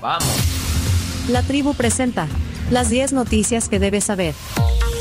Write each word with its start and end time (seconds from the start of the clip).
Vamos. 0.00 0.28
La 1.28 1.42
tribu 1.42 1.74
presenta 1.74 2.26
las 2.70 2.88
10 2.90 3.12
noticias 3.12 3.68
que 3.68 3.78
debes 3.78 4.04
saber. 4.04 4.34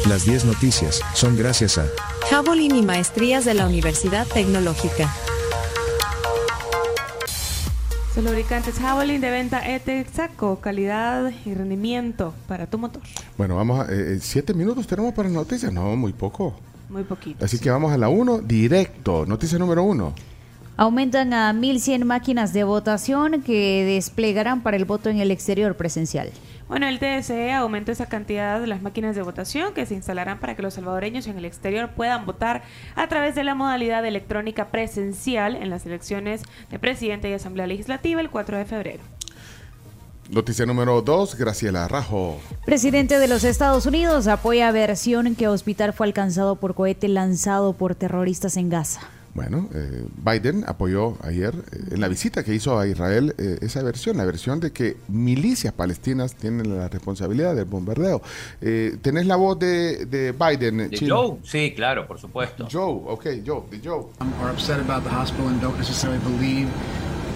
Las 0.08 0.26
10 0.26 0.46
noticias 0.46 1.02
son 1.14 1.38
gracias 1.38 1.78
a 1.78 1.86
Javelin 2.30 2.76
y 2.76 2.82
maestrías 2.82 3.46
de 3.46 3.54
la 3.54 3.66
Universidad 3.66 4.28
Tecnológica. 4.28 5.14
Los 8.16 8.26
lubricantes 8.26 8.76
Javelin 8.80 9.22
de 9.22 9.30
venta 9.30 9.66
Etexaco, 9.70 10.60
calidad 10.60 11.32
y 11.46 11.54
rendimiento 11.54 12.34
para 12.48 12.66
tu 12.68 12.78
motor. 12.78 13.02
Bueno, 13.38 13.56
vamos 13.56 13.88
a... 13.88 13.92
eh, 13.94 14.20
¿Siete 14.22 14.54
minutos 14.54 14.88
tenemos 14.88 15.14
para 15.14 15.30
noticias? 15.30 15.72
No, 15.72 15.96
muy 15.96 16.12
poco. 16.12 16.60
Muy 16.90 17.04
poquito. 17.04 17.46
Así 17.46 17.60
que 17.60 17.70
vamos 17.70 17.94
a 17.94 17.98
la 17.98 18.10
1 18.10 18.40
directo. 18.40 19.26
Noticia 19.26 19.58
número 19.60 19.84
1. 19.84 20.14
Aumentan 20.80 21.34
a 21.34 21.52
1.100 21.52 22.06
máquinas 22.06 22.54
de 22.54 22.64
votación 22.64 23.42
que 23.42 23.84
desplegarán 23.84 24.64
para 24.64 24.78
el 24.78 24.86
voto 24.86 25.10
en 25.10 25.20
el 25.20 25.30
exterior 25.30 25.76
presencial. 25.76 26.32
Bueno, 26.70 26.88
el 26.88 27.00
TSE 27.00 27.52
aumentó 27.52 27.92
esa 27.92 28.06
cantidad 28.06 28.62
de 28.62 28.68
las 28.68 28.82
máquinas 28.82 29.14
de 29.14 29.22
votación 29.22 29.74
que 29.74 29.86
se 29.86 29.96
instalarán 29.96 30.40
para 30.40 30.56
que 30.56 30.62
los 30.62 30.76
salvadoreños 30.76 31.28
en 31.28 31.38
el 31.38 31.44
exterior 31.44 31.90
puedan 31.98 32.26
votar 32.26 32.64
a 32.96 33.10
través 33.10 33.36
de 33.36 33.44
la 33.44 33.56
modalidad 33.56 34.06
electrónica 34.06 34.70
presencial 34.70 35.58
en 35.58 35.70
las 35.70 35.86
elecciones 35.86 36.44
de 36.72 36.80
presidente 36.80 37.30
y 37.30 37.34
asamblea 37.34 37.68
legislativa 37.68 38.22
el 38.22 38.30
4 38.30 38.58
de 38.58 38.64
febrero. 38.64 39.04
Noticia 40.30 40.66
número 40.66 41.02
2, 41.02 41.36
Graciela 41.36 41.90
Rajo. 41.90 42.40
Presidente 42.66 43.20
de 43.20 43.28
los 43.28 43.44
Estados 43.44 43.86
Unidos 43.86 44.28
apoya 44.28 44.72
versión 44.72 45.36
que 45.36 45.50
hospital 45.50 45.92
fue 45.92 46.08
alcanzado 46.08 46.56
por 46.56 46.74
cohete 46.74 47.10
lanzado 47.10 47.74
por 47.74 47.96
terroristas 47.96 48.56
en 48.56 48.70
Gaza. 48.70 49.02
Bueno, 49.34 49.70
eh, 49.74 50.06
Biden 50.18 50.64
apoyó 50.68 51.18
ayer 51.24 51.54
eh, 51.72 51.92
en 51.92 52.02
la 52.02 52.08
visita 52.08 52.44
que 52.44 52.54
hizo 52.54 52.80
a 52.80 52.88
Israel 52.88 53.36
eh, 53.38 53.58
esa 53.62 53.82
versión, 53.84 54.18
la 54.18 54.26
versión 54.26 54.60
de 54.60 54.72
que 54.72 54.98
milicias 55.08 55.74
palestinas 55.74 56.36
tienen 56.36 56.78
la 56.78 56.88
responsabilidad 56.88 57.56
del 57.56 57.66
bombardeo. 57.66 58.22
Eh, 58.62 58.98
¿Tenés 59.02 59.26
la 59.28 59.36
voz 59.36 59.58
de, 59.60 60.06
de 60.06 60.32
Biden? 60.34 60.78
¿De 60.78 60.90
Chino? 60.92 61.16
Joe? 61.16 61.38
Sí, 61.44 61.74
claro, 61.76 62.08
por 62.08 62.20
supuesto. 62.20 62.68
Joe, 62.72 63.04
ok, 63.08 63.28
Joe, 63.46 63.64
de 63.70 63.80
Joe. 63.84 64.10
um, 64.20 64.34
are 64.42 64.52
upset 64.52 64.80
about 64.80 65.04
the 65.04 65.10
hospital 65.10 65.48
and 65.48 65.62
don't 65.62 65.78
necessarily 65.78 66.20
believe 66.20 66.68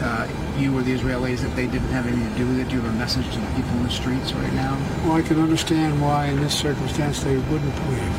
uh, 0.01 0.27
you 0.59 0.75
or 0.77 0.81
the 0.83 0.91
Israelis 0.93 1.41
that 1.41 1.55
they 1.55 1.67
didn't 1.67 1.91
have 1.91 2.05
anything 2.07 2.29
to 2.33 2.39
do 2.39 2.47
with 2.47 2.59
it. 2.59 2.69
Do 2.69 2.75
you 2.75 2.81
have 2.81 2.93
a 2.93 2.97
message 2.97 3.25
to 3.33 3.39
the 3.39 3.51
people 3.55 3.71
in 3.77 3.83
the 3.83 3.91
streets 3.91 4.33
right 4.33 4.53
now? 4.53 4.77
Well, 5.05 5.13
I 5.17 5.21
can 5.21 5.39
understand 5.39 6.01
why 6.01 6.27
in 6.27 6.41
this 6.41 6.53
circumstance 6.53 7.23
they 7.23 7.35
wouldn't 7.37 7.75
believe. 7.85 8.13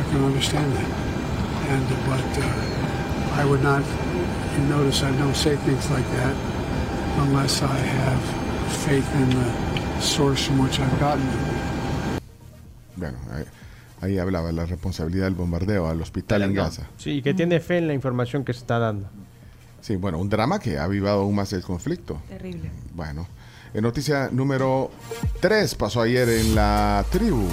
I 0.00 0.02
can 0.10 0.24
understand 0.24 0.72
that. 0.72 0.90
And, 1.68 1.88
but 2.06 2.22
uh, 2.38 2.75
I 3.38 3.44
would 3.44 3.62
not, 3.62 3.82
you 4.56 4.64
notice 4.68 5.02
I 5.02 5.10
don't 5.18 5.34
say 5.36 5.56
things 5.56 5.90
like 5.90 6.06
that 6.16 6.34
unless 7.18 7.62
I 7.62 7.76
have 7.76 8.20
faith 8.84 9.06
in 9.14 9.28
the 9.30 10.00
source 10.00 10.46
from 10.46 10.58
which 10.58 10.80
I've 10.80 10.98
gotten 10.98 11.22
it. 11.22 12.22
Bueno, 12.96 13.18
ahí, 13.30 13.44
ahí 14.00 14.18
hablaba 14.18 14.52
la 14.52 14.64
responsabilidad 14.64 15.26
del 15.26 15.34
bombardeo 15.34 15.86
al 15.86 16.00
hospital 16.00 16.42
en 16.42 16.54
Gaza. 16.54 16.88
Sí, 16.96 17.20
que 17.20 17.34
tiene 17.34 17.60
fe 17.60 17.78
en 17.78 17.88
la 17.88 17.94
información 17.94 18.42
que 18.42 18.54
se 18.54 18.60
está 18.60 18.78
dando. 18.78 19.08
Sí, 19.82 19.96
bueno, 19.96 20.18
un 20.18 20.30
drama 20.30 20.58
que 20.58 20.78
ha 20.78 20.84
avivado 20.84 21.20
aún 21.20 21.34
más 21.34 21.52
el 21.52 21.62
conflicto. 21.62 22.22
Terrible. 22.28 22.70
Bueno, 22.94 23.28
en 23.74 23.82
noticia 23.82 24.30
número 24.32 24.90
3 25.40 25.74
pasó 25.74 26.00
ayer 26.00 26.28
en 26.28 26.54
la 26.54 27.04
tribu. 27.10 27.46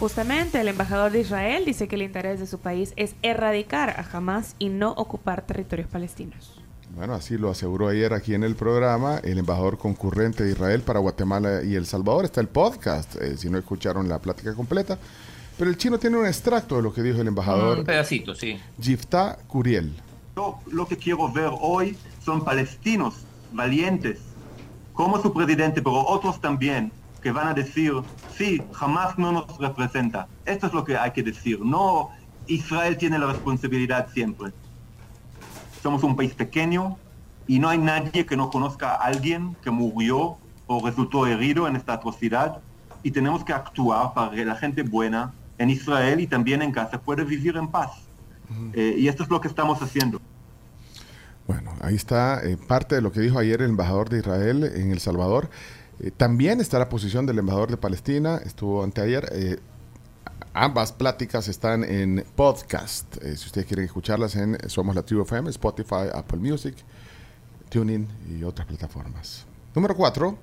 Justamente 0.00 0.58
el 0.58 0.68
embajador 0.68 1.12
de 1.12 1.20
Israel 1.20 1.66
dice 1.66 1.86
que 1.86 1.96
el 1.96 2.00
interés 2.00 2.40
de 2.40 2.46
su 2.46 2.58
país 2.58 2.94
es 2.96 3.14
erradicar 3.20 3.90
a 3.90 4.16
Hamas 4.16 4.56
y 4.58 4.70
no 4.70 4.92
ocupar 4.92 5.42
territorios 5.42 5.88
palestinos. 5.88 6.58
Bueno, 6.96 7.12
así 7.12 7.36
lo 7.36 7.50
aseguró 7.50 7.88
ayer 7.88 8.14
aquí 8.14 8.32
en 8.32 8.42
el 8.42 8.56
programa 8.56 9.18
el 9.18 9.36
embajador 9.36 9.76
concurrente 9.76 10.42
de 10.42 10.52
Israel 10.52 10.80
para 10.80 11.00
Guatemala 11.00 11.62
y 11.62 11.74
El 11.74 11.84
Salvador. 11.84 12.24
Está 12.24 12.40
el 12.40 12.48
podcast, 12.48 13.14
eh, 13.16 13.36
si 13.36 13.50
no 13.50 13.58
escucharon 13.58 14.08
la 14.08 14.18
plática 14.20 14.54
completa. 14.54 14.98
Pero 15.58 15.68
el 15.68 15.76
chino 15.76 15.98
tiene 15.98 16.16
un 16.16 16.24
extracto 16.24 16.76
de 16.76 16.82
lo 16.82 16.94
que 16.94 17.02
dijo 17.02 17.20
el 17.20 17.28
embajador 17.28 17.80
Un 17.80 17.84
pedacito, 17.84 18.34
sí. 18.34 18.58
Giftah 18.80 19.36
Curiel. 19.48 19.92
Yo 20.34 20.60
lo 20.72 20.88
que 20.88 20.96
quiero 20.96 21.30
ver 21.30 21.50
hoy 21.60 21.94
son 22.24 22.42
palestinos 22.42 23.16
valientes, 23.52 24.18
como 24.94 25.20
su 25.20 25.30
presidente, 25.34 25.82
pero 25.82 26.06
otros 26.06 26.40
también, 26.40 26.90
que 27.20 27.32
van 27.32 27.48
a 27.48 27.54
decir, 27.54 27.92
sí, 28.36 28.62
jamás 28.72 29.18
no 29.18 29.32
nos 29.32 29.58
representa. 29.58 30.26
Esto 30.44 30.66
es 30.66 30.72
lo 30.72 30.84
que 30.84 30.96
hay 30.96 31.10
que 31.10 31.22
decir. 31.22 31.60
No, 31.60 32.10
Israel 32.46 32.96
tiene 32.96 33.18
la 33.18 33.26
responsabilidad 33.26 34.08
siempre. 34.12 34.52
Somos 35.82 36.02
un 36.02 36.16
país 36.16 36.34
pequeño 36.34 36.96
y 37.46 37.58
no 37.58 37.68
hay 37.68 37.78
nadie 37.78 38.26
que 38.26 38.36
no 38.36 38.50
conozca 38.50 38.92
a 38.92 39.04
alguien 39.04 39.56
que 39.62 39.70
murió 39.70 40.36
o 40.66 40.86
resultó 40.86 41.26
herido 41.26 41.66
en 41.66 41.76
esta 41.76 41.94
atrocidad 41.94 42.60
y 43.02 43.10
tenemos 43.10 43.44
que 43.44 43.52
actuar 43.52 44.14
para 44.14 44.30
que 44.30 44.44
la 44.44 44.56
gente 44.56 44.82
buena 44.82 45.32
en 45.58 45.70
Israel 45.70 46.20
y 46.20 46.26
también 46.26 46.62
en 46.62 46.72
Gaza 46.72 47.00
pueda 47.00 47.24
vivir 47.24 47.56
en 47.56 47.68
paz. 47.68 47.90
Eh, 48.74 48.96
y 48.98 49.08
esto 49.08 49.22
es 49.22 49.30
lo 49.30 49.40
que 49.40 49.48
estamos 49.48 49.80
haciendo. 49.80 50.20
Bueno, 51.46 51.72
ahí 51.80 51.94
está 51.94 52.42
eh, 52.44 52.56
parte 52.56 52.94
de 52.94 53.00
lo 53.00 53.12
que 53.12 53.20
dijo 53.20 53.38
ayer 53.38 53.62
el 53.62 53.70
embajador 53.70 54.08
de 54.08 54.18
Israel 54.18 54.64
en 54.74 54.90
El 54.92 55.00
Salvador. 55.00 55.50
Eh, 56.02 56.10
también 56.10 56.60
está 56.60 56.78
la 56.78 56.88
posición 56.88 57.26
del 57.26 57.38
embajador 57.38 57.70
de 57.70 57.76
Palestina, 57.76 58.40
estuvo 58.44 58.82
anteayer. 58.82 59.28
Eh, 59.32 59.58
ambas 60.54 60.92
pláticas 60.92 61.48
están 61.48 61.84
en 61.84 62.24
podcast. 62.34 63.16
Eh, 63.22 63.36
si 63.36 63.46
ustedes 63.46 63.66
quieren 63.66 63.84
escucharlas 63.84 64.34
en 64.36 64.56
Somos 64.68 64.94
la 64.94 65.02
Tribu 65.02 65.22
FM, 65.22 65.50
Spotify, 65.50 66.08
Apple 66.12 66.38
Music, 66.38 66.74
Tuning 67.68 68.08
y 68.28 68.42
otras 68.42 68.66
plataformas. 68.66 69.46
Número 69.74 69.94
4. 69.94 70.38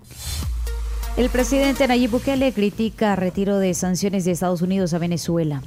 El 1.17 1.29
presidente 1.29 1.87
Nayib 1.87 2.11
Bukele 2.11 2.53
critica 2.53 3.15
retiro 3.15 3.57
de 3.57 3.73
sanciones 3.73 4.23
de 4.23 4.31
Estados 4.31 4.61
Unidos 4.61 4.93
a 4.93 4.99
Venezuela. 4.99 5.63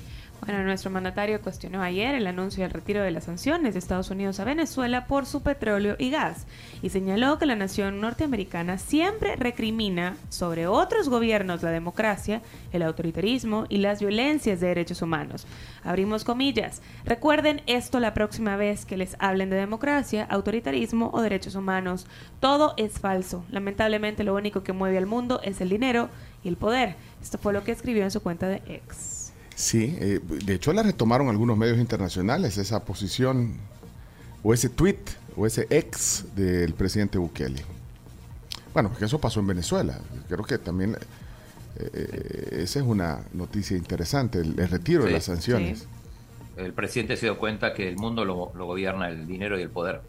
Bueno, 0.46 0.64
nuestro 0.64 0.90
mandatario 0.90 1.42
cuestionó 1.42 1.82
ayer 1.82 2.14
el 2.14 2.26
anuncio 2.26 2.62
del 2.62 2.72
retiro 2.72 3.02
de 3.02 3.10
las 3.10 3.24
sanciones 3.24 3.74
de 3.74 3.78
Estados 3.78 4.10
Unidos 4.10 4.40
a 4.40 4.44
Venezuela 4.44 5.06
por 5.06 5.26
su 5.26 5.42
petróleo 5.42 5.96
y 5.98 6.08
gas 6.10 6.46
y 6.80 6.88
señaló 6.88 7.38
que 7.38 7.44
la 7.44 7.56
nación 7.56 8.00
norteamericana 8.00 8.78
siempre 8.78 9.36
recrimina 9.36 10.16
sobre 10.30 10.66
otros 10.66 11.10
gobiernos 11.10 11.62
la 11.62 11.70
democracia, 11.70 12.40
el 12.72 12.82
autoritarismo 12.82 13.66
y 13.68 13.78
las 13.78 14.00
violencias 14.00 14.60
de 14.60 14.68
derechos 14.68 15.02
humanos. 15.02 15.46
Abrimos 15.84 16.24
comillas. 16.24 16.80
Recuerden 17.04 17.60
esto 17.66 18.00
la 18.00 18.14
próxima 18.14 18.56
vez 18.56 18.86
que 18.86 18.96
les 18.96 19.16
hablen 19.18 19.50
de 19.50 19.56
democracia, 19.56 20.24
autoritarismo 20.24 21.10
o 21.12 21.20
derechos 21.20 21.54
humanos. 21.54 22.06
Todo 22.40 22.72
es 22.78 22.98
falso. 22.98 23.44
Lamentablemente 23.50 24.24
lo 24.24 24.34
único 24.34 24.62
que 24.62 24.72
mueve 24.72 24.96
al 24.96 25.06
mundo 25.06 25.42
es 25.44 25.60
el 25.60 25.68
dinero 25.68 26.08
y 26.42 26.48
el 26.48 26.56
poder. 26.56 26.96
Esto 27.20 27.36
fue 27.36 27.52
lo 27.52 27.62
que 27.62 27.72
escribió 27.72 28.04
en 28.04 28.10
su 28.10 28.22
cuenta 28.22 28.48
de 28.48 28.62
X. 28.66 29.19
Sí, 29.60 29.94
eh, 30.00 30.20
de 30.26 30.54
hecho 30.54 30.72
la 30.72 30.82
retomaron 30.82 31.28
algunos 31.28 31.54
medios 31.54 31.76
internacionales, 31.76 32.56
esa 32.56 32.82
posición 32.82 33.52
o 34.42 34.54
ese 34.54 34.70
tweet 34.70 34.96
o 35.36 35.46
ese 35.46 35.66
ex 35.68 36.24
del 36.34 36.72
presidente 36.72 37.18
Bukele. 37.18 37.62
Bueno, 38.72 38.88
porque 38.88 39.04
eso 39.04 39.20
pasó 39.20 39.38
en 39.40 39.48
Venezuela. 39.48 39.98
Creo 40.28 40.44
que 40.44 40.56
también 40.56 40.96
eh, 41.76 42.60
esa 42.62 42.78
es 42.78 42.86
una 42.86 43.20
noticia 43.34 43.76
interesante, 43.76 44.38
el, 44.38 44.58
el 44.58 44.68
retiro 44.70 45.04
de 45.04 45.10
las 45.10 45.24
sanciones. 45.24 45.80
sí. 45.80 45.86
El 46.56 46.72
presidente 46.72 47.18
se 47.18 47.26
dio 47.26 47.38
cuenta 47.38 47.74
que 47.74 47.86
el 47.86 47.96
mundo 47.96 48.24
lo, 48.24 48.52
lo 48.54 48.66
gobierna 48.66 49.08
el 49.10 49.26
dinero 49.26 49.58
y 49.58 49.62
el 49.62 49.70
poder. 49.70 50.00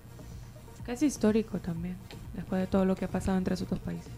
Casi 0.85 1.07
histórico 1.07 1.59
también, 1.59 1.97
después 2.35 2.61
de 2.61 2.67
todo 2.67 2.85
lo 2.85 2.95
que 2.95 3.03
ha 3.03 3.09
pasado 3.09 3.37
entre 3.37 3.55
esos 3.55 3.69
dos 3.69 3.79
países. 3.79 4.11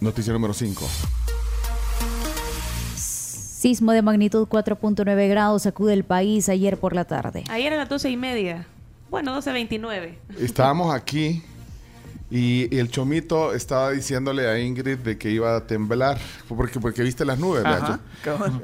Noticia 0.00 0.32
número 0.32 0.54
5. 0.54 0.86
Sismo 3.58 3.90
de 3.90 4.02
magnitud 4.02 4.46
4.9 4.46 5.28
grados 5.28 5.62
sacude 5.62 5.92
el 5.92 6.04
país 6.04 6.48
ayer 6.48 6.78
por 6.78 6.94
la 6.94 7.06
tarde. 7.06 7.42
Ayer 7.50 7.72
a 7.72 7.76
las 7.76 7.88
doce 7.88 8.08
y 8.08 8.16
media. 8.16 8.68
Bueno, 9.10 9.36
12.29. 9.36 10.14
Estábamos 10.38 10.94
aquí 10.94 11.42
y, 12.30 12.74
y 12.74 12.78
el 12.78 12.90
chomito 12.90 13.54
estaba 13.54 13.90
diciéndole 13.92 14.46
a 14.48 14.58
Ingrid 14.58 14.98
de 14.98 15.16
que 15.16 15.30
iba 15.30 15.56
a 15.56 15.66
temblar, 15.66 16.18
porque, 16.48 16.78
porque 16.80 17.02
viste 17.02 17.24
las 17.24 17.38
nubes, 17.38 17.64
Ajá. 17.64 18.00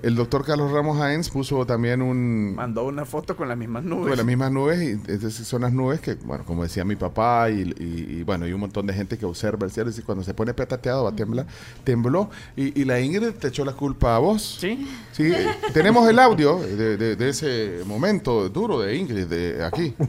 El 0.03 0.15
doctor 0.17 0.45
Carlos 0.45 0.71
Ramos 0.71 1.01
Haenz 1.01 1.31
puso 1.31 1.65
también 1.65 2.03
un... 2.03 2.55
Mandó 2.55 2.85
una 2.85 3.05
foto 3.05 3.37
con 3.37 3.49
las 3.49 3.57
mismas 3.57 3.85
nubes. 3.85 4.09
Con 4.09 4.17
las 4.17 4.27
mismas 4.27 4.53
nubes, 4.53 4.83
y 4.83 4.91
entonces 5.11 5.47
son 5.47 5.63
las 5.63 5.73
nubes 5.73 6.01
que, 6.01 6.15
bueno, 6.15 6.45
como 6.45 6.63
decía 6.63 6.85
mi 6.85 6.97
papá, 6.97 7.49
y, 7.51 7.63
y- 7.79 8.05
y, 8.19 8.23
bueno, 8.23 8.45
hay 8.45 8.53
un 8.53 8.61
montón 8.61 8.87
de 8.87 8.93
gente 8.93 9.17
que 9.17 9.25
observa 9.25 9.65
el 9.65 9.73
cielo, 9.73 9.91
y 9.97 10.03
cuando 10.03 10.23
se 10.25 10.35
pone 10.35 10.53
petateado 10.53 11.05
va 11.05 11.11
a 11.11 11.17
temblar, 11.17 11.47
tembló, 11.85 12.29
y, 12.57 12.79
y 12.81 12.85
la 12.85 13.01
Ingrid 13.01 13.31
te 13.33 13.49
echó 13.49 13.65
la 13.65 13.73
culpa 13.73 14.17
a 14.17 14.19
vos. 14.19 14.59
Sí. 14.61 14.87
Sí, 15.13 15.25
eh, 15.33 15.47
tenemos 15.73 16.09
el 16.09 16.19
audio 16.19 16.59
de, 16.61 16.97
de- 16.97 17.17
de 17.17 17.29
ese 17.29 17.81
momento 17.87 18.49
duro 18.49 18.81
de 18.81 18.97
Ingrid, 18.97 19.27
de 19.27 19.65
aquí. 19.65 19.95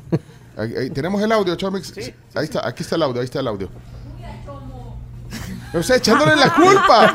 Ahí- 0.57 0.75
ahí, 0.75 0.89
tenemos 0.89 1.21
el 1.21 1.31
audio, 1.31 1.55
Chomix. 1.55 1.93
ahí 2.33 2.43
está, 2.45 2.65
aquí 2.67 2.83
está 2.83 2.95
el 2.95 3.03
audio, 3.03 3.19
ahí 3.21 3.25
está 3.25 3.39
el 3.39 3.47
audio. 3.47 3.69
O 5.73 5.83
sea, 5.83 5.97
echándole 5.97 6.35
la 6.37 6.53
culpa. 6.53 7.13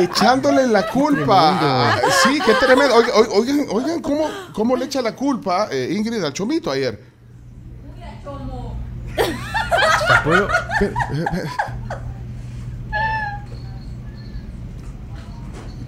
echándole 0.00 0.66
la 0.66 0.86
culpa. 0.86 1.58
Ah, 1.60 2.00
sí, 2.22 2.38
qué 2.44 2.54
tremendo. 2.54 2.94
Oigan, 2.94 3.10
oigan, 3.34 3.66
oigan 3.70 4.00
cómo, 4.00 4.26
cómo 4.54 4.76
le 4.76 4.86
echa 4.86 5.02
la 5.02 5.14
culpa 5.14 5.68
eh, 5.70 5.92
Ingrid 5.94 6.24
al 6.24 6.32
chomito 6.32 6.70
ayer. 6.70 6.98
Eh. 10.30 11.44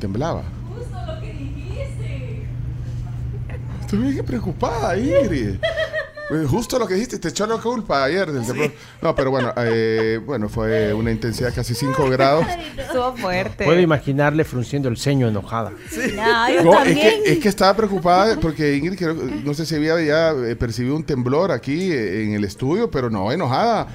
Temblaba. 0.00 0.42
Justo 0.76 0.96
lo 1.06 1.20
que 1.20 1.32
dijiste. 1.32 2.46
Estoy 3.80 3.98
bien 4.12 4.24
preocupada, 4.24 4.96
Ingrid. 4.96 5.56
Eh, 6.30 6.44
Justo 6.46 6.78
lo 6.78 6.86
que 6.86 6.94
dijiste, 6.94 7.18
te 7.18 7.28
echó 7.28 7.46
la 7.46 7.56
culpa 7.56 8.04
ayer 8.04 8.30
del. 8.30 8.72
No, 9.00 9.14
pero 9.14 9.30
bueno, 9.30 9.52
eh, 9.56 10.20
bueno, 10.24 10.48
fue 10.48 10.92
una 10.92 11.10
intensidad 11.10 11.54
casi 11.54 11.74
5 11.74 12.10
grados. 12.10 12.44
Estuvo 12.76 13.16
fuerte. 13.16 13.64
Puedo 13.64 13.80
imaginarle 13.80 14.44
frunciendo 14.44 14.88
el 14.90 14.98
ceño 14.98 15.26
enojada. 15.28 15.70
No, 15.70 16.50
yo 16.52 16.62
No, 16.64 16.72
es 16.72 16.84
también. 16.84 17.22
que, 17.24 17.32
es 17.32 17.38
que 17.38 17.48
estaba 17.48 17.74
preocupada 17.74 18.36
porque 18.40 18.76
Ingrid, 18.76 18.98
creo- 18.98 19.14
no 19.14 19.54
sé 19.54 19.64
si 19.64 19.74
había 19.76 20.00
ya 20.02 20.30
eh, 20.32 20.54
percibido 20.56 20.96
un 20.96 21.04
temblor 21.04 21.50
aquí 21.50 21.92
eh, 21.92 22.24
en 22.24 22.34
el 22.34 22.44
estudio, 22.44 22.90
pero 22.90 23.08
no, 23.08 23.32
enojada. 23.32 23.86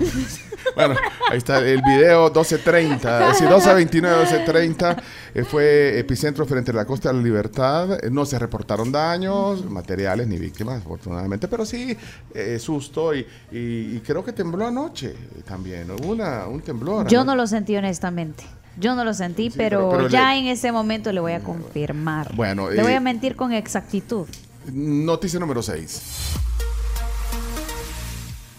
Bueno, 0.76 0.94
ahí 1.30 1.38
está 1.38 1.58
el 1.58 1.82
video 1.82 2.32
12.30, 2.32 3.34
sí, 3.34 3.44
12.29, 3.44 4.46
12.30, 4.46 5.02
eh, 5.34 5.44
fue 5.44 5.98
epicentro 5.98 6.46
frente 6.46 6.70
a 6.70 6.74
la 6.74 6.84
Costa 6.84 7.08
de 7.08 7.16
la 7.16 7.22
Libertad, 7.22 8.04
Eh, 8.04 8.10
no 8.10 8.24
se 8.24 8.38
reportaron 8.38 8.92
daños 8.92 9.64
materiales 9.68 10.28
ni 10.28 10.38
víctimas, 10.38 10.78
afortunadamente, 10.82 11.48
pero 11.48 11.64
sí 11.66 11.96
eh, 12.34 12.58
susto 12.60 13.14
y, 13.14 13.20
y- 13.50 13.96
y 13.96 14.02
creo 14.06 14.22
que 14.24 14.32
tembló 14.32 14.66
anoche 14.66 15.14
también, 15.44 15.90
hubo 15.90 16.12
una, 16.12 16.46
un 16.46 16.60
temblor. 16.60 17.08
Yo 17.08 17.20
¿no? 17.20 17.32
no 17.32 17.36
lo 17.36 17.46
sentí 17.46 17.74
honestamente. 17.76 18.44
Yo 18.78 18.94
no 18.94 19.02
lo 19.04 19.12
sentí, 19.14 19.50
Sí, 19.50 19.54
pero, 19.56 19.88
pero- 19.90 20.02
pero 20.04 20.08
ya 20.08 20.32
le- 20.32 20.40
en 20.40 20.46
ese 20.46 20.70
momento 20.72 21.10
le 21.12 21.20
voy 21.20 21.32
a 21.32 21.40
confirmar. 21.40 22.32
Bueno, 22.34 22.70
le 22.70 22.82
voy 22.82 22.92
eh, 22.92 22.96
a 22.96 23.00
mentir 23.00 23.34
con 23.34 23.52
exactitud. 23.52 24.26
Noticia 24.72 25.40
número 25.40 25.62
6. 25.62 26.02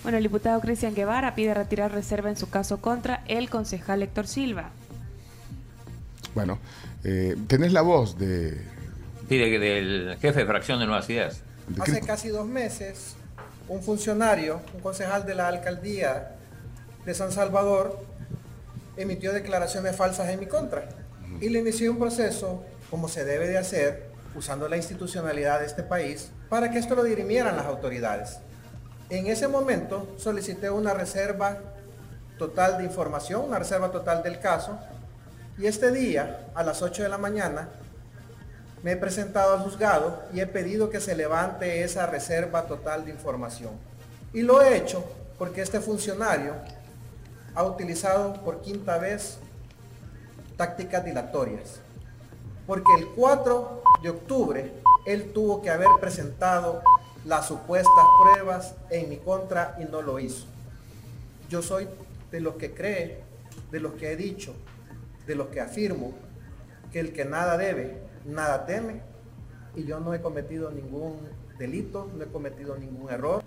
Bueno, 0.03 0.17
el 0.17 0.23
diputado 0.23 0.59
Cristian 0.61 0.95
Guevara 0.95 1.35
pide 1.35 1.53
retirar 1.53 1.91
reserva 1.91 2.29
en 2.29 2.37
su 2.37 2.49
caso 2.49 2.77
contra 2.81 3.23
el 3.27 3.49
concejal 3.49 4.01
Héctor 4.01 4.27
Silva. 4.27 4.71
Bueno, 6.33 6.59
eh, 7.03 7.35
tenés 7.47 7.71
la 7.73 7.81
voz 7.81 8.17
de... 8.17 8.57
Sí, 9.29 9.37
de- 9.37 9.59
del 9.59 10.17
jefe 10.19 10.39
de 10.39 10.45
fracción 10.45 10.79
de 10.79 10.85
Nuevas 10.87 11.09
Ideas. 11.09 11.41
de 11.67 11.81
Hace 11.83 12.01
casi 12.01 12.29
dos 12.29 12.47
meses, 12.47 13.15
un 13.67 13.81
funcionario, 13.83 14.61
un 14.73 14.81
concejal 14.81 15.25
de 15.25 15.35
la 15.35 15.47
alcaldía 15.47 16.35
de 17.05 17.13
San 17.13 17.31
Salvador, 17.31 17.99
emitió 18.97 19.31
declaraciones 19.33 19.95
falsas 19.95 20.29
en 20.29 20.39
mi 20.39 20.47
contra 20.47 20.89
y 21.39 21.49
le 21.49 21.59
inicié 21.59 21.89
un 21.89 21.97
proceso, 21.97 22.63
como 22.89 23.07
se 23.07 23.23
debe 23.23 23.47
de 23.47 23.57
hacer, 23.57 24.09
usando 24.35 24.67
la 24.67 24.77
institucionalidad 24.77 25.59
de 25.59 25.65
este 25.65 25.83
país, 25.83 26.29
para 26.49 26.71
que 26.71 26.79
esto 26.79 26.95
lo 26.95 27.03
dirimieran 27.03 27.55
las 27.55 27.65
autoridades. 27.67 28.39
En 29.11 29.27
ese 29.27 29.49
momento 29.49 30.07
solicité 30.17 30.69
una 30.69 30.93
reserva 30.93 31.57
total 32.37 32.77
de 32.77 32.85
información, 32.85 33.43
una 33.43 33.59
reserva 33.59 33.91
total 33.91 34.23
del 34.23 34.39
caso, 34.39 34.79
y 35.57 35.65
este 35.67 35.91
día, 35.91 36.47
a 36.55 36.63
las 36.63 36.81
8 36.81 37.03
de 37.03 37.09
la 37.09 37.17
mañana, 37.17 37.67
me 38.81 38.93
he 38.93 38.95
presentado 38.95 39.51
al 39.51 39.59
juzgado 39.59 40.23
y 40.33 40.39
he 40.39 40.47
pedido 40.47 40.89
que 40.89 41.01
se 41.01 41.13
levante 41.13 41.83
esa 41.83 42.05
reserva 42.05 42.67
total 42.67 43.03
de 43.03 43.11
información. 43.11 43.71
Y 44.31 44.43
lo 44.43 44.61
he 44.61 44.77
hecho 44.77 45.03
porque 45.37 45.61
este 45.61 45.81
funcionario 45.81 46.53
ha 47.53 47.63
utilizado 47.65 48.35
por 48.45 48.61
quinta 48.61 48.97
vez 48.97 49.39
tácticas 50.55 51.03
dilatorias. 51.03 51.81
Porque 52.65 52.93
el 52.97 53.07
4 53.07 53.83
de 54.03 54.09
octubre 54.09 54.71
él 55.05 55.33
tuvo 55.33 55.61
que 55.61 55.69
haber 55.69 55.89
presentado 55.99 56.81
las 57.25 57.47
supuestas 57.47 58.05
pruebas 58.21 58.75
en 58.89 59.09
mi 59.09 59.17
contra 59.17 59.77
y 59.79 59.85
no 59.85 60.01
lo 60.01 60.19
hizo. 60.19 60.45
Yo 61.49 61.61
soy 61.61 61.87
de 62.31 62.39
los 62.39 62.55
que 62.55 62.73
cree, 62.73 63.23
de 63.71 63.79
los 63.79 63.93
que 63.93 64.11
he 64.11 64.15
dicho, 64.15 64.55
de 65.27 65.35
los 65.35 65.47
que 65.47 65.61
afirmo 65.61 66.13
que 66.91 66.99
el 66.99 67.13
que 67.13 67.25
nada 67.25 67.57
debe, 67.57 68.01
nada 68.25 68.65
teme, 68.65 69.01
y 69.75 69.85
yo 69.85 69.99
no 69.99 70.13
he 70.13 70.21
cometido 70.21 70.71
ningún 70.71 71.19
delito, 71.57 72.09
no 72.15 72.23
he 72.23 72.27
cometido 72.27 72.77
ningún 72.77 73.09
error. 73.09 73.43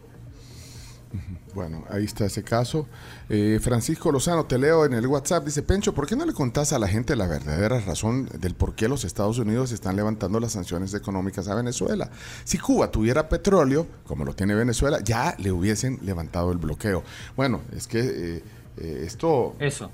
Bueno, 1.54 1.84
ahí 1.88 2.04
está 2.04 2.26
ese 2.26 2.42
caso. 2.42 2.88
Eh, 3.28 3.60
Francisco 3.62 4.10
Lozano, 4.10 4.46
te 4.46 4.58
leo 4.58 4.84
en 4.84 4.94
el 4.94 5.06
WhatsApp, 5.06 5.44
dice, 5.44 5.62
Pencho, 5.62 5.94
¿por 5.94 6.06
qué 6.06 6.16
no 6.16 6.26
le 6.26 6.32
contás 6.32 6.72
a 6.72 6.78
la 6.78 6.88
gente 6.88 7.14
la 7.14 7.26
verdadera 7.26 7.80
razón 7.80 8.28
del 8.40 8.54
por 8.54 8.74
qué 8.74 8.88
los 8.88 9.04
Estados 9.04 9.38
Unidos 9.38 9.72
están 9.72 9.96
levantando 9.96 10.40
las 10.40 10.52
sanciones 10.52 10.92
económicas 10.94 11.48
a 11.48 11.54
Venezuela? 11.54 12.10
Si 12.44 12.58
Cuba 12.58 12.90
tuviera 12.90 13.28
petróleo, 13.28 13.86
como 14.06 14.24
lo 14.24 14.34
tiene 14.34 14.54
Venezuela, 14.54 15.00
ya 15.04 15.36
le 15.38 15.52
hubiesen 15.52 15.98
levantado 16.02 16.50
el 16.50 16.58
bloqueo. 16.58 17.04
Bueno, 17.36 17.60
es 17.76 17.86
que 17.86 18.00
eh, 18.00 18.42
eh, 18.78 19.02
esto... 19.06 19.54
Eso. 19.60 19.90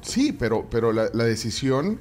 Sí, 0.00 0.32
pero, 0.32 0.66
pero 0.70 0.92
la, 0.92 1.08
la 1.12 1.24
decisión 1.24 1.98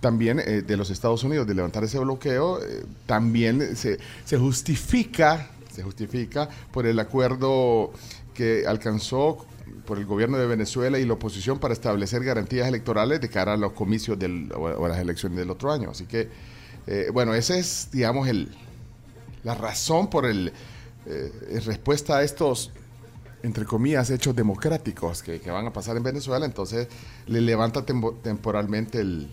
también 0.00 0.40
eh, 0.40 0.62
de 0.62 0.76
los 0.76 0.90
Estados 0.90 1.24
Unidos 1.24 1.46
de 1.46 1.54
levantar 1.54 1.84
ese 1.84 1.98
bloqueo 1.98 2.62
eh, 2.62 2.84
también 3.06 3.76
se, 3.76 3.98
se 4.24 4.38
justifica, 4.38 5.50
se 5.76 5.82
justifica 5.82 6.48
por 6.72 6.86
el 6.86 6.98
acuerdo 6.98 7.92
que 8.34 8.66
alcanzó 8.66 9.46
por 9.86 9.98
el 9.98 10.06
gobierno 10.06 10.38
de 10.38 10.46
Venezuela 10.46 10.98
y 10.98 11.04
la 11.04 11.12
oposición 11.14 11.58
para 11.58 11.74
establecer 11.74 12.24
garantías 12.24 12.66
electorales 12.66 13.20
de 13.20 13.28
cara 13.28 13.52
a 13.52 13.56
los 13.56 13.72
comicios 13.72 14.18
del, 14.18 14.50
o, 14.54 14.88
las 14.88 14.98
elecciones 14.98 15.38
del 15.38 15.50
otro 15.50 15.70
año. 15.70 15.90
Así 15.90 16.06
que, 16.06 16.28
eh, 16.86 17.10
bueno, 17.12 17.34
esa 17.34 17.56
es, 17.56 17.88
digamos, 17.92 18.26
el, 18.28 18.48
la 19.44 19.54
razón 19.54 20.08
por 20.08 20.26
el 20.26 20.52
eh, 21.06 21.60
respuesta 21.64 22.16
a 22.18 22.22
estos 22.22 22.70
entre 23.42 23.64
comillas, 23.64 24.10
hechos 24.10 24.34
democráticos 24.34 25.22
que, 25.22 25.38
van 25.50 25.66
a 25.66 25.72
pasar 25.72 25.96
en 25.96 26.02
Venezuela, 26.02 26.44
entonces 26.46 26.88
le 27.26 27.40
levanta 27.40 27.84
tempo- 27.86 28.14
temporalmente 28.22 28.98
el- 29.00 29.28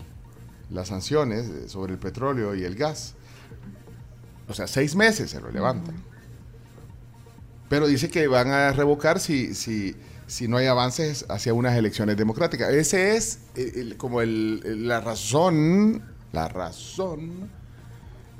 las 0.70 0.88
sanciones 0.88 1.70
sobre 1.72 1.94
el 1.94 1.98
petróleo 1.98 2.54
y 2.54 2.62
el 2.64 2.76
gas. 2.76 3.14
O 4.46 4.54
sea, 4.54 4.66
seis 4.68 4.94
meses 4.94 5.30
se 5.30 5.40
lo 5.40 5.50
levantan. 5.50 5.96
Pero 7.74 7.88
dice 7.88 8.08
que 8.08 8.28
van 8.28 8.52
a 8.52 8.70
revocar 8.70 9.18
si, 9.18 9.52
si, 9.52 9.96
si 10.28 10.46
no 10.46 10.58
hay 10.58 10.66
avances 10.66 11.26
hacia 11.28 11.52
unas 11.54 11.76
elecciones 11.76 12.16
democráticas. 12.16 12.72
Ese 12.72 13.16
es 13.16 13.40
eh, 13.56 13.72
el- 13.74 13.96
como 13.96 14.20
el- 14.20 14.60
el- 14.64 14.86
la 14.86 15.00
razón, 15.00 16.00
la 16.30 16.46
razón, 16.46 17.50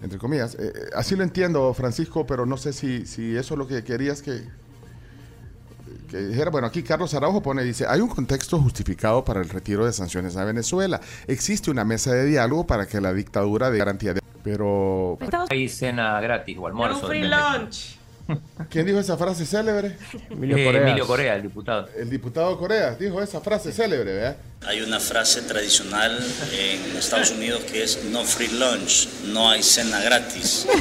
entre 0.05 0.17
comillas. 0.21 0.55
Eh, 0.55 0.73
eh, 0.73 0.81
así 0.95 1.17
lo 1.17 1.25
entiendo, 1.25 1.75
Francisco, 1.75 2.25
pero 2.25 2.47
no 2.47 2.57
sé 2.57 2.73
si, 2.73 3.07
si 3.07 3.35
eso 3.37 3.55
es 3.55 3.59
lo 3.59 3.67
que 3.67 3.83
querías 3.83 4.23
que, 4.23 4.45
que 6.09 6.19
dijera, 6.19 6.51
bueno, 6.53 6.69
aquí 6.69 6.85
Carlos 6.85 7.13
Araujo 7.15 7.43
pone, 7.43 7.65
dice, 7.65 7.87
hay 7.89 7.99
un 8.01 8.11
contexto 8.11 8.61
justificado 8.61 9.25
para 9.25 9.41
el 9.41 9.49
retiro 9.49 9.85
de 9.85 9.93
sanciones 9.93 10.37
a 10.37 10.45
Venezuela. 10.45 11.01
Existe 11.27 11.73
una 11.73 11.85
mesa 11.85 12.13
de 12.13 12.25
diálogo 12.27 12.69
para 12.69 12.87
que 12.87 13.01
la 13.01 13.13
dictadura 13.13 13.69
de 13.73 13.79
garantía 13.79 14.15
de... 14.15 14.21
Pero, 14.45 15.19
Hay 15.51 15.69
cena 15.69 16.21
gratis 16.21 16.57
o 16.57 16.69
almuerzo. 16.69 17.09
free 17.09 17.23
depende. 17.23 17.59
lunch. 17.59 17.99
¿quién 18.71 18.87
dijo 18.87 18.99
esa 18.99 19.17
frase 19.17 19.45
célebre? 19.47 19.97
Emilio 20.31 20.57
Eh. 20.57 20.77
Emilio 20.77 21.07
Corea, 21.07 21.35
el 21.37 21.43
diputado. 21.43 21.89
El 21.97 22.09
diputado 22.11 22.59
Corea 22.59 22.95
dijo 22.95 23.21
esa 23.23 23.41
frase 23.41 23.73
célebre, 23.73 24.13
¿verdad? 24.15 24.37
Hay 24.67 24.81
una 24.81 24.99
frase 25.01 25.43
tradicional 25.43 26.19
en 26.53 26.97
Estados 26.97 27.31
Unidos 27.33 27.63
que 27.71 27.83
es 27.83 28.05
no 28.11 28.25
free 28.25 28.49
lunch, 28.49 29.09
no 29.33 29.51
hay 29.51 29.63
cena 29.63 30.01
gratis. 30.01 30.67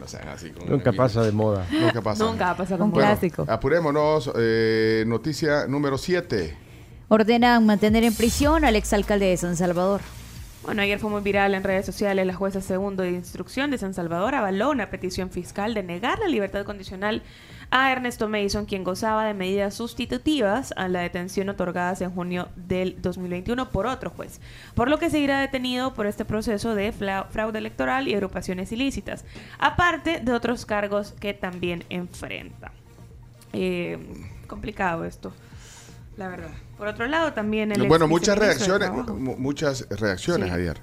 No 0.00 0.08
sean 0.08 0.26
así 0.28 0.50
con 0.50 0.68
Nunca 0.68 0.90
pasa 0.92 1.22
de 1.22 1.30
moda. 1.30 1.64
Nunca 1.70 2.00
pasa. 2.02 2.24
Nunca 2.24 2.46
va 2.46 2.50
a 2.50 2.56
pasar 2.56 2.74
Un 2.74 2.78
con 2.80 2.90
Bueno, 2.90 3.08
clásico. 3.08 3.46
apurémonos. 3.48 4.32
eh, 4.36 5.04
noticia 5.06 5.66
número 5.68 5.96
7. 5.96 6.56
Ordenan 7.06 7.64
mantener 7.64 8.02
en 8.02 8.12
prisión 8.12 8.64
al 8.64 8.74
exalcalde 8.74 9.26
de 9.26 9.36
San 9.36 9.56
Salvador. 9.56 10.00
Bueno, 10.62 10.82
ayer 10.82 11.00
fue 11.00 11.10
muy 11.10 11.22
viral 11.22 11.54
en 11.54 11.64
redes 11.64 11.84
sociales. 11.84 12.24
La 12.24 12.34
jueza 12.34 12.60
segundo 12.60 13.02
de 13.02 13.10
instrucción 13.10 13.72
de 13.72 13.78
San 13.78 13.94
Salvador 13.94 14.36
avaló 14.36 14.70
una 14.70 14.90
petición 14.90 15.28
fiscal 15.30 15.74
de 15.74 15.82
negar 15.82 16.20
la 16.20 16.28
libertad 16.28 16.64
condicional 16.64 17.22
a 17.72 17.90
Ernesto 17.90 18.28
Mason, 18.28 18.66
quien 18.66 18.84
gozaba 18.84 19.24
de 19.24 19.34
medidas 19.34 19.74
sustitutivas 19.74 20.72
a 20.76 20.86
la 20.86 21.00
detención 21.00 21.48
otorgadas 21.48 22.00
en 22.00 22.12
junio 22.12 22.48
del 22.54 23.00
2021 23.02 23.70
por 23.70 23.86
otro 23.86 24.10
juez, 24.10 24.40
por 24.74 24.88
lo 24.88 24.98
que 24.98 25.10
seguirá 25.10 25.40
detenido 25.40 25.94
por 25.94 26.06
este 26.06 26.24
proceso 26.24 26.76
de 26.76 26.92
fraude 26.92 27.58
electoral 27.58 28.06
y 28.06 28.14
agrupaciones 28.14 28.70
ilícitas, 28.70 29.24
aparte 29.58 30.20
de 30.20 30.32
otros 30.32 30.64
cargos 30.64 31.12
que 31.18 31.34
también 31.34 31.82
enfrenta. 31.88 32.70
Eh, 33.52 33.98
complicado 34.46 35.04
esto, 35.06 35.32
la 36.16 36.28
verdad. 36.28 36.50
Por 36.78 36.88
otro 36.88 37.06
lado, 37.06 37.32
también 37.32 37.72
el 37.72 37.86
Bueno, 37.88 38.06
muchas 38.08 38.36
reacciones, 38.38 38.90
muchas 39.38 39.86
reacciones 39.90 40.48
Sí. 40.48 40.54
ayer. 40.54 40.80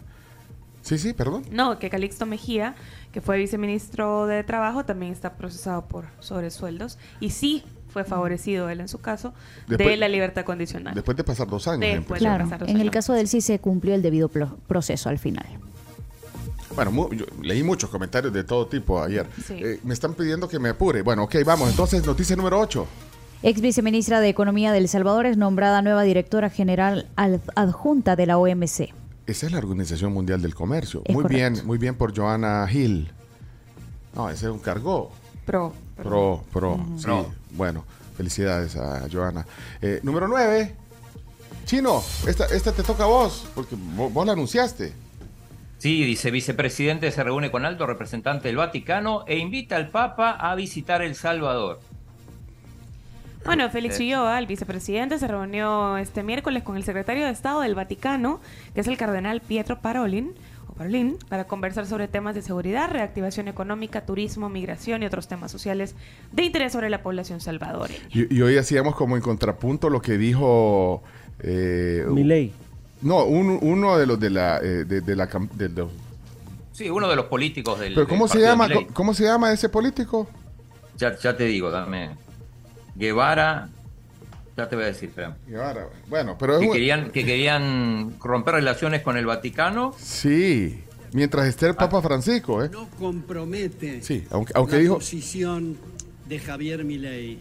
Sí, 0.81 0.97
sí, 0.97 1.13
perdón. 1.13 1.43
No, 1.51 1.77
que 1.77 1.89
Calixto 1.89 2.25
Mejía, 2.25 2.73
que 3.11 3.21
fue 3.21 3.37
viceministro 3.37 4.25
de 4.27 4.43
Trabajo, 4.43 4.85
también 4.85 5.11
está 5.11 5.33
procesado 5.33 5.85
por 5.87 6.05
sobresueldos 6.19 6.97
y 7.19 7.31
sí 7.31 7.63
fue 7.91 8.03
favorecido 8.03 8.69
él 8.69 8.79
en 8.79 8.87
su 8.87 8.99
caso 8.99 9.33
de 9.67 9.97
la 9.97 10.07
libertad 10.07 10.45
condicional. 10.45 10.93
Después 10.95 11.17
de 11.17 11.23
pasar 11.23 11.47
dos 11.47 11.67
años. 11.67 11.83
en 11.83 11.97
Después. 11.99 12.19
Claro, 12.19 12.45
pasar 12.47 12.69
en 12.69 12.79
el 12.79 12.91
caso 12.91 13.13
de 13.13 13.21
él 13.21 13.27
sí 13.27 13.41
se 13.41 13.59
cumplió 13.59 13.93
el 13.93 14.01
debido 14.01 14.29
proceso 14.29 15.09
al 15.09 15.19
final. 15.19 15.45
Bueno, 16.75 16.91
mu- 16.91 17.09
yo 17.13 17.25
leí 17.41 17.61
muchos 17.63 17.89
comentarios 17.89 18.31
de 18.31 18.43
todo 18.43 18.67
tipo 18.67 19.01
ayer. 19.03 19.27
Sí. 19.45 19.55
Eh, 19.55 19.79
me 19.83 19.93
están 19.93 20.13
pidiendo 20.13 20.47
que 20.47 20.59
me 20.59 20.69
apure. 20.69 21.01
Bueno, 21.01 21.23
ok, 21.23 21.35
vamos. 21.45 21.69
Entonces, 21.69 22.05
noticia 22.05 22.35
número 22.35 22.59
8. 22.59 22.87
Ex 23.41 23.61
viceministra 23.61 24.19
de 24.19 24.27
Economía 24.29 24.71
de 24.71 24.79
El 24.79 24.89
Salvador 24.89 25.25
es 25.25 25.37
nombrada 25.37 25.81
nueva 25.81 26.03
directora 26.03 26.49
general 26.49 27.07
al- 27.15 27.41
adjunta 27.55 28.15
de 28.15 28.25
la 28.25 28.37
OMC. 28.37 28.93
Esa 29.27 29.45
es 29.45 29.51
la 29.51 29.59
Organización 29.59 30.11
Mundial 30.11 30.41
del 30.41 30.55
Comercio. 30.55 31.03
Es 31.05 31.13
muy 31.15 31.23
correcto. 31.23 31.51
bien, 31.53 31.65
muy 31.67 31.77
bien 31.77 31.95
por 31.95 32.15
Joana 32.15 32.67
Hill. 32.71 33.09
No, 34.15 34.29
ese 34.29 34.47
es 34.47 34.51
un 34.51 34.59
cargo. 34.59 35.11
Pro. 35.45 35.73
Pro, 35.95 36.43
pro. 36.51 36.85
Sí. 36.97 37.03
Pro. 37.03 37.31
Bueno, 37.51 37.85
felicidades 38.17 38.75
a 38.75 39.07
Joana. 39.11 39.45
Eh, 39.81 39.99
número 40.03 40.27
9. 40.27 40.75
Chino, 41.65 42.03
esta, 42.27 42.45
esta 42.47 42.71
te 42.71 42.83
toca 42.83 43.03
a 43.03 43.07
vos, 43.07 43.45
porque 43.53 43.75
vos, 43.77 44.11
vos 44.11 44.25
la 44.25 44.33
anunciaste. 44.33 44.91
Sí, 45.77 46.03
dice, 46.03 46.31
vicepresidente 46.31 47.09
se 47.11 47.23
reúne 47.23 47.51
con 47.51 47.63
alto 47.63 47.85
representante 47.85 48.47
del 48.49 48.57
Vaticano 48.57 49.23
e 49.27 49.37
invita 49.37 49.75
al 49.77 49.89
Papa 49.89 50.31
a 50.31 50.55
visitar 50.55 51.01
El 51.01 51.15
Salvador. 51.15 51.79
Bueno, 53.45 53.69
Félix 53.71 53.99
Eh. 53.99 54.03
Ulloa, 54.03 54.37
el 54.39 54.47
vicepresidente, 54.47 55.17
se 55.19 55.27
reunió 55.27 55.97
este 55.97 56.23
miércoles 56.23 56.63
con 56.63 56.77
el 56.77 56.83
secretario 56.83 57.25
de 57.25 57.31
Estado 57.31 57.61
del 57.61 57.75
Vaticano, 57.75 58.39
que 58.73 58.81
es 58.81 58.87
el 58.87 58.97
cardenal 58.97 59.41
Pietro 59.41 59.79
Parolin, 59.79 60.33
o 60.67 60.73
Parolin, 60.73 61.17
para 61.29 61.45
conversar 61.45 61.85
sobre 61.85 62.07
temas 62.07 62.35
de 62.35 62.41
seguridad, 62.41 62.89
reactivación 62.91 63.47
económica, 63.47 64.05
turismo, 64.05 64.49
migración 64.49 65.03
y 65.03 65.05
otros 65.05 65.27
temas 65.27 65.51
sociales 65.51 65.95
de 66.31 66.43
interés 66.43 66.71
sobre 66.73 66.89
la 66.89 67.01
población 67.01 67.39
salvadoreña. 67.41 67.99
Y, 68.13 68.33
y 68.35 68.41
hoy 68.41 68.57
hacíamos 68.57 68.95
como 68.95 69.15
en 69.15 69.21
contrapunto 69.21 69.89
lo 69.89 70.01
que 70.01 70.17
dijo... 70.17 71.01
Eh, 71.41 72.05
Milei. 72.09 72.51
No, 73.01 73.23
un- 73.23 73.59
uno 73.61 73.97
de 73.97 74.05
los 74.05 74.19
de 74.19 74.29
la... 74.29 74.57
eh, 74.57 74.83
de, 74.83 74.99
de 75.01 75.15
la 75.15 75.27
de 75.53 75.69
los- 75.69 75.89
Sí, 76.73 76.89
uno 76.89 77.07
de 77.09 77.15
los 77.17 77.25
políticos 77.25 77.77
del. 77.79 77.93
¿Pero 77.93 78.05
del 78.05 78.09
cómo 78.09 78.27
se 78.29 78.37
de 78.39 78.45
llama? 78.45 78.67
Milei. 78.67 78.83
¿Cómo, 78.85 78.93
cómo 78.95 79.13
se 79.13 79.23
llama 79.25 79.51
ese 79.51 79.67
político? 79.69 80.27
Ya, 80.97 81.15
ya 81.17 81.35
te 81.35 81.43
digo, 81.45 81.71
dame. 81.71 82.11
Guevara. 82.99 83.69
Ya 84.57 84.67
te 84.67 84.75
voy 84.75 84.83
a 84.83 84.87
decir, 84.87 85.07
espera. 85.09 85.37
Guevara, 85.47 85.87
bueno, 86.09 86.35
pero 86.37 86.55
es 86.55 86.59
Que 86.59 86.67
un- 86.67 86.73
querían, 86.73 87.11
que 87.11 87.25
querían 87.25 88.19
romper 88.19 88.55
relaciones 88.55 89.01
con 89.01 89.15
el 89.15 89.25
Vaticano. 89.25 89.95
Sí, 89.97 90.81
mientras 91.13 91.47
esté 91.47 91.67
el 91.67 91.75
Papa 91.75 92.01
Francisco, 92.01 92.61
¿eh? 92.63 92.69
compromete 92.99 94.01
Sí, 94.03 94.25
aunque, 94.31 94.51
aunque 94.55 94.73
la 94.75 94.79
dijo... 94.81 94.95
posición 94.95 95.77
de 96.27 96.39
Javier 96.39 96.83
Milei. 96.83 97.39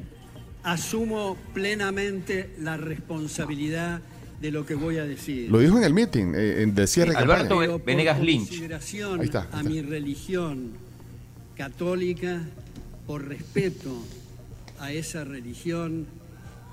Asumo 0.62 1.36
plenamente 1.54 2.50
la 2.60 2.76
responsabilidad 2.76 4.00
de 4.40 4.50
lo 4.52 4.64
que 4.64 4.74
voy 4.76 4.98
a 4.98 5.04
decir. 5.04 5.50
Lo 5.50 5.58
dijo 5.58 5.76
en 5.78 5.84
el 5.84 5.92
meeting, 5.94 6.34
eh, 6.36 6.62
en 6.62 6.74
de 6.74 6.86
cierre 6.86 7.16
Alberto 7.16 7.58
campaña. 7.58 7.82
Venegas 7.84 8.20
Lynch. 8.20 8.48
consideración 8.48 9.20
Ahí 9.20 9.26
está, 9.26 9.48
ahí 9.52 9.60
a 9.60 9.62
mi 9.64 9.82
religión 9.82 10.72
católica, 11.56 12.42
por 13.06 13.26
respeto 13.26 13.90
a 14.80 14.92
esa 14.92 15.24
religión, 15.24 16.06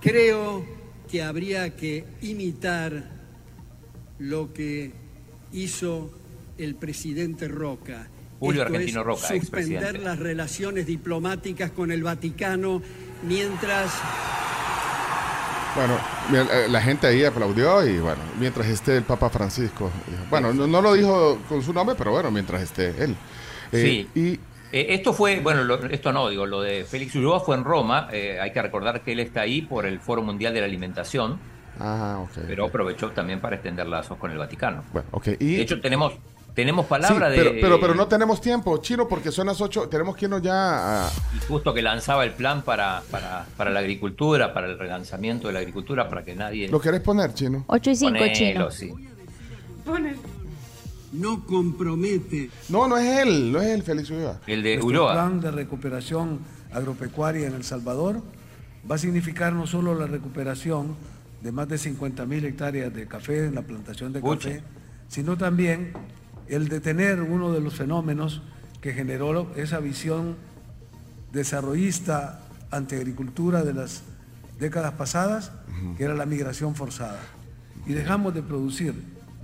creo 0.02 0.66
que 1.10 1.24
habría 1.24 1.76
que 1.76 2.06
imitar 2.22 3.12
lo 4.20 4.54
que 4.54 4.94
hizo 5.52 6.12
el 6.58 6.76
presidente 6.76 7.48
Roca. 7.48 8.08
Julio 8.40 8.64
Esto 8.64 8.74
Argentino 8.74 9.00
es 9.02 9.06
Roca, 9.06 9.28
Suspender 9.28 10.00
las 10.00 10.20
relaciones 10.20 10.86
diplomáticas 10.86 11.72
con 11.72 11.92
el 11.92 12.04
Vaticano 12.04 12.82
mientras 13.24 13.94
Bueno, 15.76 15.98
eh, 16.34 16.68
la 16.70 16.82
gente 16.82 17.08
ahí 17.08 17.24
aplaudió 17.24 17.86
y 17.86 17.98
bueno, 18.00 18.22
mientras 18.40 18.68
esté 18.68 18.98
el 18.98 19.04
Papa 19.04 19.30
Francisco. 19.30 19.92
Bueno, 20.30 20.54
no, 20.54 20.68
no 20.68 20.82
lo 20.82 20.94
dijo 20.94 21.40
con 21.50 21.62
su 21.62 21.74
nombre, 21.74 21.96
pero 21.98 22.12
bueno, 22.12 22.32
mientras 22.32 22.62
esté 22.62 22.90
él. 23.04 23.16
Eh, 23.72 24.08
Sí. 24.14 24.20
Y 24.20 24.40
Eh, 24.72 24.88
esto 24.90 25.14
fue, 25.14 25.40
bueno, 25.40 25.64
lo- 25.64 25.84
esto 25.86 26.12
no, 26.12 26.30
digo, 26.30 26.46
lo 26.46 26.62
de 26.62 26.84
Félix 26.86 27.16
Ulloa 27.16 27.40
fue 27.40 27.56
en 27.56 27.64
Roma. 27.64 28.08
eh, 28.12 28.40
hay 28.42 28.52
que 28.52 28.62
recordar 28.62 29.02
que 29.02 29.12
él 29.14 29.20
está 29.20 29.42
ahí 29.42 29.62
por 29.62 29.86
el 29.86 30.00
Foro 30.00 30.22
Mundial 30.22 30.54
de 30.54 30.60
la 30.62 30.66
Alimentación, 30.66 31.40
Ah, 31.80 32.20
ok. 32.24 32.44
pero 32.48 32.66
aprovechó 32.66 33.12
también 33.12 33.40
para 33.40 33.56
extender 33.56 33.88
lazos 33.88 34.18
con 34.18 34.32
el 34.32 34.38
Vaticano. 34.38 34.84
Bueno, 34.92 35.08
ok. 35.12 35.28
Y, 35.40 35.56
De 35.58 35.62
hecho, 35.62 35.80
tenemos, 35.80 36.14
tenemos 36.54 36.86
sí, 36.86 36.90
palabra 36.90 37.30
de. 37.30 37.38
pero, 37.38 37.52
pero, 37.62 37.80
pero 37.80 37.96
no 37.96 38.08
tenemos 38.08 38.42
tiempo, 38.42 38.78
Chino, 38.80 39.08
porque 39.08 39.32
son 39.32 39.48
las 39.48 39.60
8. 39.62 39.88
Tenemos 39.90 40.16
que 40.16 40.26
irnos 40.26 40.42
ya 40.42 41.06
a... 41.08 41.10
y 41.36 41.40
justo 41.48 41.74
que 41.74 41.82
lanzaba 41.82 42.24
el 42.26 42.32
plan 42.32 42.62
para, 42.64 43.02
para, 43.12 43.46
para 43.58 43.70
la 43.72 43.80
agricultura, 43.82 44.54
para 44.54 44.68
el 44.68 44.80
relanzamiento 44.80 45.48
de 45.48 45.54
la 45.54 45.60
agricultura, 45.60 46.10
para 46.10 46.24
que 46.24 46.34
nadie. 46.36 46.68
¿Lo 46.70 46.80
querés 46.82 47.02
poner, 47.02 47.34
Chino? 47.34 47.64
8 47.68 47.90
y 47.92 47.96
5, 47.96 48.12
Ponelo, 48.14 48.34
chino. 48.34 48.72
sí. 48.72 48.92
No 51.14 51.46
compromete 51.46 52.50
No, 52.70 52.88
no 52.88 52.98
es 52.98 53.22
él, 53.22 53.52
no 53.52 53.62
es 53.62 53.68
él, 53.68 53.84
Félix 53.84 54.10
Ulloa. 54.10 54.42
El 54.48 54.64
de 54.64 54.76
Nuestro 54.76 54.88
Ulloa. 54.88 55.14
plan 55.14 55.40
de 55.42 55.52
recuperación 55.52 56.40
agropecuaria 56.74 57.48
en 57.48 57.54
El 57.54 57.64
Salvador 57.64 58.22
va 58.90 58.96
a 58.96 58.98
significar 58.98 59.54
no 59.54 59.66
solo 59.68 59.96
la 59.96 60.08
recuperación 60.08 60.96
de 61.42 61.52
más 61.52 61.68
de 61.68 61.78
50 61.78 62.26
mil 62.26 62.44
hectáreas 62.46 62.94
de 62.94 63.08
café 63.08 63.46
en 63.46 63.56
la 63.56 63.62
plantación 63.62 64.14
de 64.14 64.20
Pucha. 64.20 64.50
café, 64.50 64.64
sino 65.08 65.38
también 65.38 65.94
el 66.48 66.68
detener 66.70 67.22
uno 67.22 67.52
de 67.52 67.62
los 67.62 67.76
fenómenos 67.76 68.42
que 68.82 68.94
generó 68.94 69.52
esa 69.56 69.80
visión 69.80 70.36
desarrollista 71.32 72.42
antiagricultura 72.72 73.64
de 73.64 73.74
las 73.74 74.04
décadas 74.60 74.94
pasadas, 74.94 75.52
que 75.98 76.04
era 76.04 76.14
la 76.14 76.26
migración 76.26 76.76
forzada. 76.76 77.20
Y 77.86 77.94
dejamos 77.94 78.34
de 78.34 78.42
producir 78.42 78.94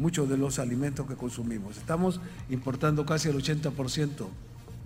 muchos 0.02 0.28
de 0.28 0.38
los 0.38 0.60
alimentos 0.60 1.08
que 1.08 1.16
consumimos. 1.16 1.78
Estamos 1.78 2.20
importando 2.50 3.06
casi 3.06 3.30
el 3.30 3.36
80% 3.36 4.28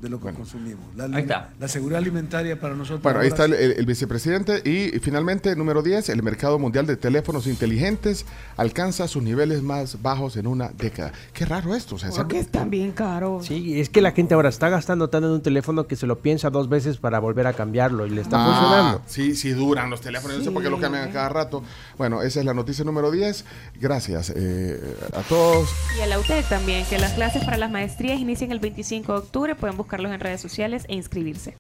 de 0.01 0.09
lo 0.09 0.19
que 0.19 0.31
consumimos. 0.33 0.83
La, 0.95 1.05
Ahí 1.05 1.23
está. 1.23 1.49
la 1.59 1.67
seguridad 1.67 1.99
alimentaria 1.99 2.59
para 2.59 2.75
nosotros. 2.75 3.01
Bueno, 3.01 3.19
ahí 3.21 3.27
está 3.27 3.45
el, 3.45 3.53
el- 3.53 3.71
el 3.73 3.85
vicepresidente. 3.85 4.61
Y, 4.65 4.95
y 4.95 4.99
finalmente, 4.99 5.55
número 5.55 5.81
10, 5.81 6.09
el 6.09 6.21
mercado 6.21 6.59
mundial 6.59 6.85
de 6.85 6.97
teléfonos 6.97 7.47
inteligentes 7.47 8.25
alcanza 8.57 9.07
sus 9.07 9.23
niveles 9.23 9.61
más 9.61 10.01
bajos 10.01 10.37
en 10.37 10.47
una 10.47 10.69
década. 10.69 11.11
Qué 11.33 11.45
raro 11.45 11.75
esto. 11.75 11.95
O 11.95 11.97
sea, 11.97 12.09
Porque 12.11 12.39
están 12.39 12.69
bien 12.69 12.91
caros. 12.91 13.45
Sí, 13.45 13.79
es 13.79 13.89
que 13.89 14.01
la 14.01 14.11
gente 14.11 14.33
ahora 14.33 14.49
está 14.49 14.69
gastando 14.69 15.09
tanto 15.09 15.27
en 15.27 15.33
un 15.35 15.41
teléfono 15.41 15.87
que 15.87 15.95
se 15.95 16.05
lo 16.07 16.19
piensa 16.19 16.49
dos 16.49 16.69
veces 16.69 16.97
para 16.97 17.19
volver 17.19 17.47
a 17.47 17.53
cambiarlo 17.53 18.05
y 18.05 18.09
le 18.09 18.21
está 18.21 18.37
Ah, 18.39 18.45
funcionando. 18.59 19.01
Sí, 19.07 19.35
sí 19.35 19.51
duran 19.51 19.89
los 19.89 20.01
teléfonos, 20.01 20.37
no 20.37 20.43
sé 20.43 20.51
por 20.51 20.61
qué 20.61 20.69
lo 20.69 20.79
cambian 20.79 21.09
a 21.09 21.11
cada 21.11 21.29
rato. 21.29 21.63
Bueno, 21.97 22.21
esa 22.21 22.39
es 22.39 22.45
la 22.45 22.53
noticia 22.53 22.83
número 22.85 23.11
10. 23.11 23.45
Gracias 23.79 24.31
eh, 24.35 24.79
a 25.13 25.21
todos. 25.21 25.69
Y 25.97 26.01
a 26.01 26.07
la 26.07 26.19
UTEC 26.19 26.47
también, 26.49 26.85
que 26.85 26.97
las 26.99 27.13
clases 27.13 27.43
para 27.43 27.57
las 27.57 27.71
maestrías 27.71 28.19
inician 28.19 28.51
el 28.51 28.59
25 28.59 29.11
de 29.13 29.17
octubre. 29.19 29.55
Pueden 29.55 29.77
buscarlos 29.86 30.12
en 30.12 30.20
redes 30.20 30.42
sociales 30.42 30.86
e 30.89 30.96
inscribirse. 30.96 31.54